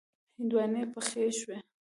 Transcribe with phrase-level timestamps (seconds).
[0.37, 1.57] هندواڼی پخې شوې.